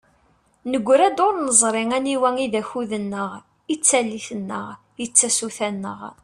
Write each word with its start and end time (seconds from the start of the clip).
Negra-d 0.71 1.17
ur 1.27 1.35
neẓri 1.45 1.83
aniwa 1.97 2.29
i 2.45 2.47
d 2.53 2.55
akud-nneɣ, 2.61 3.29
i 3.73 3.75
d 3.79 3.81
tallit-nneɣ, 3.89 4.67
i 5.03 5.05
d 5.07 5.11
tasuta-nneɣ. 5.17 5.99